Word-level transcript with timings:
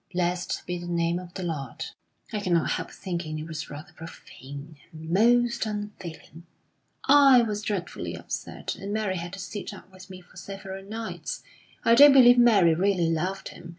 Blessed 0.11 0.63
be 0.65 0.79
the 0.79 0.87
name 0.87 1.19
of 1.19 1.35
the 1.35 1.43
Lord.' 1.43 1.85
I 2.33 2.39
cannot 2.39 2.71
help 2.71 2.89
thinking 2.89 3.37
it 3.37 3.45
was 3.45 3.69
rather 3.69 3.93
profane, 3.93 4.77
and 4.91 5.11
most 5.11 5.67
unfeeling. 5.67 6.47
I 7.07 7.43
was 7.43 7.61
dreadfully 7.61 8.17
upset, 8.17 8.73
and 8.73 8.91
Mary 8.91 9.17
had 9.17 9.33
to 9.33 9.39
sit 9.39 9.75
up 9.75 9.91
with 9.91 10.09
me 10.09 10.19
for 10.21 10.37
several 10.37 10.83
nights. 10.83 11.43
I 11.85 11.93
don't 11.93 12.13
believe 12.13 12.39
Mary 12.39 12.73
really 12.73 13.11
loved 13.11 13.49
him. 13.49 13.69